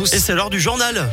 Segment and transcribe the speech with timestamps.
[0.00, 1.08] Et c'est l'heure du journal.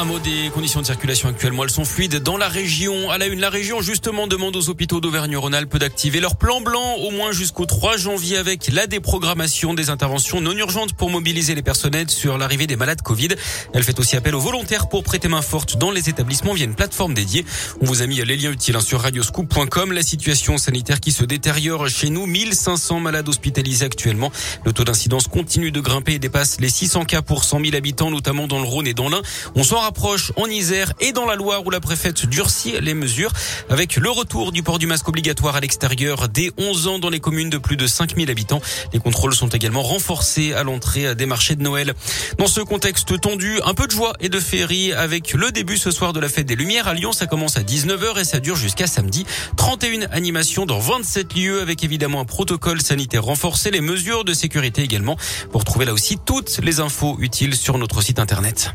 [0.00, 1.62] Un mot des conditions de circulation actuellement.
[1.62, 3.10] Elles sont fluides dans la région.
[3.10, 7.10] À la une, la région justement demande aux hôpitaux d'Auvergne-Rhône-Alpes d'activer leur plan blanc au
[7.10, 12.08] moins jusqu'au 3 janvier avec la déprogrammation des interventions non urgentes pour mobiliser les personnels
[12.08, 13.28] sur l'arrivée des malades Covid.
[13.74, 16.74] Elle fait aussi appel aux volontaires pour prêter main forte dans les établissements via une
[16.74, 17.44] plateforme dédiée.
[17.82, 19.92] On vous a mis les liens utiles hein, sur radioscoop.com.
[19.92, 22.24] La situation sanitaire qui se détériore chez nous.
[22.24, 24.32] 1500 malades hospitalisés actuellement.
[24.64, 28.10] Le taux d'incidence continue de grimper et dépasse les 600 cas pour 100 000 habitants,
[28.10, 29.20] notamment dans le Rhône et dans l'Ain.
[29.54, 33.32] On rapproche en Isère et dans la Loire où la préfète durcit les mesures
[33.68, 37.18] avec le retour du port du masque obligatoire à l'extérieur dès 11 ans dans les
[37.18, 38.60] communes de plus de 5000 habitants.
[38.92, 41.94] Les contrôles sont également renforcés à l'entrée des marchés de Noël.
[42.38, 45.90] Dans ce contexte tendu, un peu de joie et de féerie avec le début ce
[45.90, 47.10] soir de la fête des Lumières à Lyon.
[47.10, 49.26] Ça commence à 19h et ça dure jusqu'à samedi.
[49.56, 54.82] 31 animations dans 27 lieux avec évidemment un protocole sanitaire renforcé, les mesures de sécurité
[54.82, 55.16] également.
[55.50, 58.72] Pour trouver là aussi toutes les infos utiles sur notre site internet.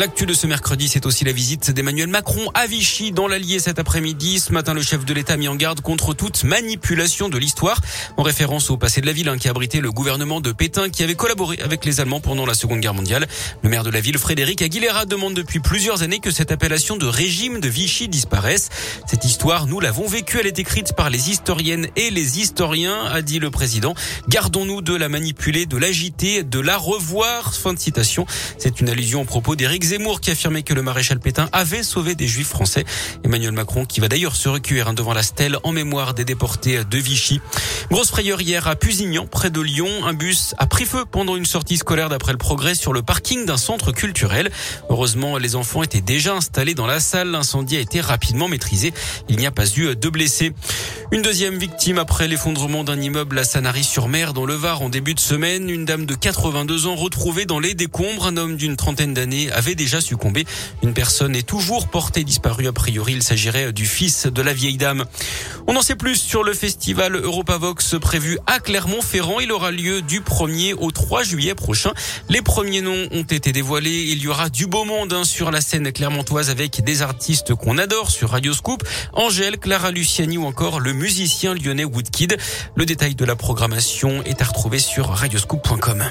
[0.00, 3.78] L'actu de ce mercredi, c'est aussi la visite d'Emmanuel Macron à Vichy dans l'Allier cet
[3.78, 4.40] après-midi.
[4.40, 7.78] Ce matin, le chef de l'État mis en garde contre toute manipulation de l'histoire,
[8.16, 11.02] en référence au passé de la ville hein, qui abritait le gouvernement de Pétain qui
[11.02, 13.26] avait collaboré avec les Allemands pendant la Seconde Guerre mondiale.
[13.62, 17.04] Le maire de la ville, Frédéric Aguilera, demande depuis plusieurs années que cette appellation de
[17.04, 18.70] régime de Vichy disparaisse.
[19.06, 23.20] Cette histoire, nous l'avons vécue, elle est écrite par les historiennes et les historiens, a
[23.20, 23.92] dit le président.
[24.30, 27.54] Gardons-nous de la manipuler, de l'agiter, de la revoir.
[27.54, 28.24] Fin de citation.
[28.56, 32.14] C'est une allusion au propos d'Éric Zemmour qui affirmait que le maréchal Pétain avait sauvé
[32.14, 32.84] des juifs français.
[33.24, 36.84] Emmanuel Macron qui va d'ailleurs se recueillir hein, devant la stèle en mémoire des déportés
[36.84, 37.40] de Vichy.
[37.90, 39.88] Grosse frayeur hier à Pusignan, près de Lyon.
[40.06, 43.46] Un bus a pris feu pendant une sortie scolaire d'après le progrès sur le parking
[43.46, 44.52] d'un centre culturel.
[44.90, 47.32] Heureusement, les enfants étaient déjà installés dans la salle.
[47.32, 48.94] L'incendie a été rapidement maîtrisé.
[49.28, 50.52] Il n'y a pas eu de blessés.
[51.10, 55.20] Une deuxième victime après l'effondrement d'un immeuble à Sanary-sur-Mer dans le Var en début de
[55.20, 55.68] semaine.
[55.68, 58.28] Une dame de 82 ans retrouvée dans les décombres.
[58.28, 60.44] Un homme d'une trentaine d'années avait déjà succombé.
[60.82, 62.66] Une personne est toujours portée disparue.
[62.66, 65.04] A priori, il s'agirait du fils de la vieille dame.
[65.66, 69.40] On en sait plus sur le festival Europavox prévu à Clermont-Ferrand.
[69.40, 71.92] Il aura lieu du 1er au 3 juillet prochain.
[72.28, 74.06] Les premiers noms ont été dévoilés.
[74.08, 77.78] Il y aura du beau monde hein, sur la scène clermontoise avec des artistes qu'on
[77.78, 78.82] adore sur Radio Scoop.
[79.12, 82.36] Angèle, Clara Luciani ou encore le musicien lyonnais Woodkid.
[82.74, 86.04] Le détail de la programmation est à retrouver sur radioscoop.com.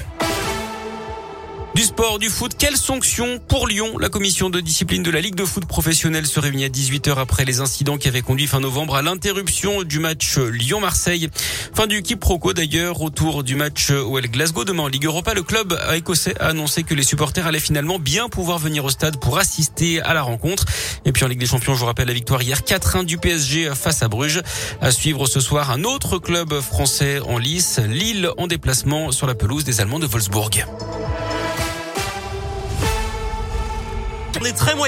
[1.80, 3.96] Du sport, du foot, quelles sanctions pour Lyon?
[3.98, 7.46] La commission de discipline de la Ligue de foot professionnelle se réunit à 18h après
[7.46, 11.30] les incidents qui avaient conduit fin novembre à l'interruption du match Lyon-Marseille.
[11.74, 14.66] Fin du quiproquo d'ailleurs autour du match OL Glasgow.
[14.66, 18.28] Demain en Ligue Europa, le club écossais a annoncé que les supporters allaient finalement bien
[18.28, 20.66] pouvoir venir au stade pour assister à la rencontre.
[21.06, 23.70] Et puis en Ligue des Champions, je vous rappelle la victoire hier 4-1 du PSG
[23.74, 24.42] face à Bruges.
[24.82, 29.34] À suivre ce soir un autre club français en lice, Lille en déplacement sur la
[29.34, 30.66] pelouse des Allemands de Wolfsburg.
[34.40, 34.80] On est très moyen.